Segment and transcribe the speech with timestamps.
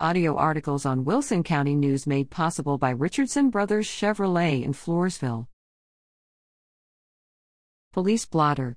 [0.00, 5.46] Audio articles on Wilson County News made possible by Richardson Brothers Chevrolet in Floresville.
[7.92, 8.76] Police blotter.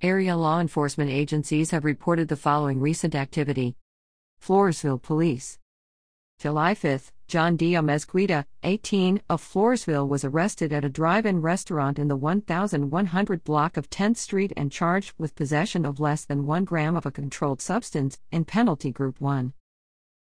[0.00, 3.76] Area law enforcement agencies have reported the following recent activity
[4.42, 5.58] Floresville Police.
[6.38, 7.72] July 5, John D.
[7.72, 13.76] Amezquita, 18, of Floresville was arrested at a drive in restaurant in the 1100 block
[13.76, 17.60] of 10th Street and charged with possession of less than 1 gram of a controlled
[17.60, 19.52] substance in Penalty Group 1.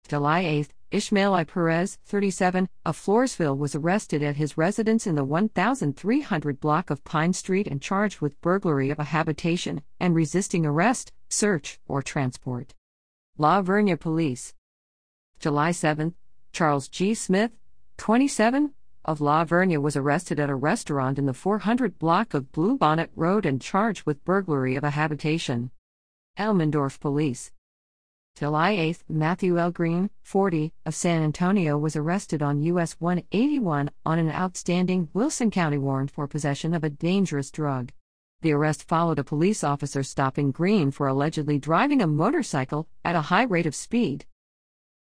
[0.08, 1.44] July 8, Ishmael I.
[1.44, 7.34] Perez, 37, of Floresville was arrested at his residence in the 1300 block of Pine
[7.34, 12.76] Street and charged with burglary of a habitation and resisting arrest, search, or transport.
[13.38, 14.54] La Vernia Police.
[15.40, 16.14] July 7,
[16.52, 17.14] Charles G.
[17.14, 17.52] Smith,
[17.98, 18.74] 27,
[19.06, 23.46] of La Vernia was arrested at a restaurant in the 400 block of Bluebonnet Road
[23.46, 25.72] and charged with burglary of a habitation.
[26.38, 27.52] Elmendorf Police.
[28.36, 29.70] July 8, Matthew L.
[29.70, 35.78] Green, 40, of San Antonio was arrested on US 181 on an outstanding Wilson County
[35.78, 37.92] warrant for possession of a dangerous drug.
[38.42, 43.22] The arrest followed a police officer stopping Green for allegedly driving a motorcycle at a
[43.22, 44.26] high rate of speed.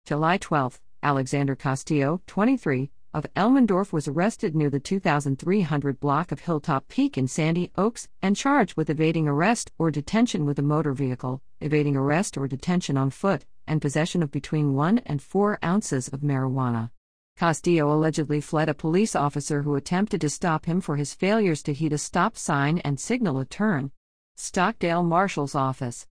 [0.07, 6.89] July 12, Alexander Castillo, 23, of Elmendorf was arrested near the 2300 block of Hilltop
[6.89, 11.43] Peak in Sandy Oaks and charged with evading arrest or detention with a motor vehicle,
[11.61, 16.21] evading arrest or detention on foot, and possession of between 1 and 4 ounces of
[16.21, 16.91] marijuana.
[17.37, 21.73] Castillo allegedly fled a police officer who attempted to stop him for his failures to
[21.73, 23.93] heed a stop sign and signal a turn.
[24.37, 26.07] Stockdale Marshal's Office.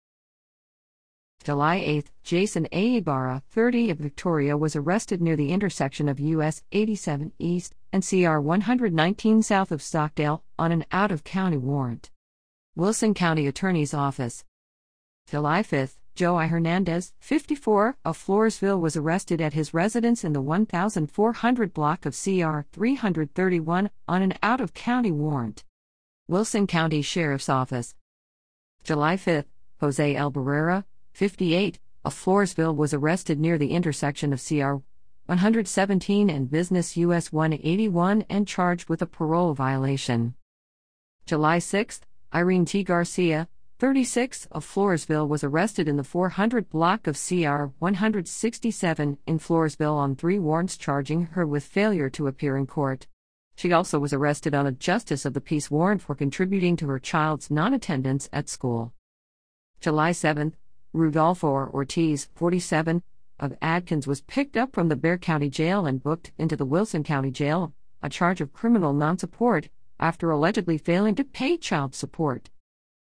[1.44, 2.98] July 8, Jason A.
[2.98, 8.40] Ibarra, 30 of Victoria, was arrested near the intersection of US 87 East and CR
[8.40, 12.10] 119 south of Stockdale on an out of county warrant.
[12.76, 14.44] Wilson County Attorney's Office.
[15.30, 16.48] July 5, Joe I.
[16.48, 22.62] Hernandez, 54, of Floresville was arrested at his residence in the 1400 block of CR
[22.72, 25.66] 331 on an out of county warrant.
[26.30, 27.94] Wilson County Sheriff's Office.
[28.86, 29.44] July 5,
[29.82, 30.32] Jose L.
[30.32, 34.76] Barrera, 58, of Floresville was arrested near the intersection of CR
[35.26, 40.36] 117 and Business US 181 and charged with a parole violation.
[41.26, 42.00] July 6,
[42.34, 42.82] Irene T.
[42.82, 43.50] Garcia,
[43.80, 50.16] 36, of Floresville was arrested in the 400 block of CR 167 in Floresville on
[50.16, 53.06] three warrants charging her with failure to appear in court.
[53.56, 56.98] She also was arrested on a Justice of the Peace warrant for contributing to her
[56.98, 58.94] child's non attendance at school.
[59.80, 60.56] July 7,
[60.92, 63.04] Rudolfo Ortiz, 47,
[63.40, 67.04] of Adkins was picked up from the Bexar County Jail and booked into the Wilson
[67.04, 72.50] County Jail, a charge of criminal non support, after allegedly failing to pay child support.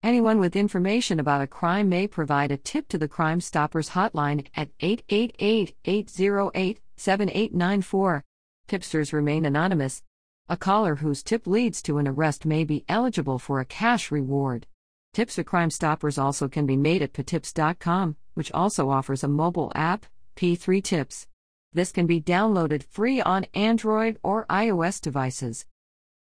[0.03, 4.47] Anyone with information about a crime may provide a tip to the Crime Stoppers hotline
[4.56, 8.25] at 888 808 7894.
[8.66, 10.03] Tipsters remain anonymous.
[10.49, 14.66] A caller whose tip leads to an arrest may be eligible for a cash reward.
[15.12, 19.71] Tips to Crime Stoppers also can be made at patips.com, which also offers a mobile
[19.75, 21.27] app, P3 Tips.
[21.75, 25.67] This can be downloaded free on Android or iOS devices.